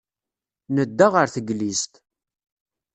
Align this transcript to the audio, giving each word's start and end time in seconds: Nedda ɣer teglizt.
Nedda 0.75 1.07
ɣer 1.13 1.27
teglizt. 1.33 1.93